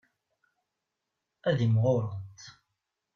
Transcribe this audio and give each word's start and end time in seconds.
Ad 1.49 1.59
imɣurent. 1.65 2.39